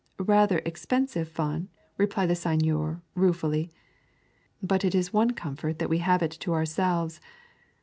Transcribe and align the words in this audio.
"Rather 0.25 0.63
expensive 0.65 1.29
fun," 1.29 1.69
replied 1.95 2.25
the 2.25 2.35
Seigneur 2.35 3.03
ruefully. 3.13 3.69
"But 4.63 4.83
it 4.83 4.95
is 4.95 5.13
one 5.13 5.33
comfort 5.33 5.77
that 5.77 5.91
we 5.91 5.99
have 5.99 6.23
it 6.23 6.31
to 6.39 6.53
ourselves." 6.53 7.21